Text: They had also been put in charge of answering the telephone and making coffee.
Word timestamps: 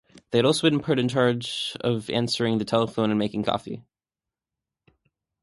They 0.31 0.39
had 0.39 0.45
also 0.45 0.67
been 0.67 0.79
put 0.81 0.97
in 0.97 1.09
charge 1.09 1.77
of 1.81 2.09
answering 2.09 2.57
the 2.57 2.65
telephone 2.65 3.11
and 3.11 3.19
making 3.19 3.43
coffee. 3.43 3.83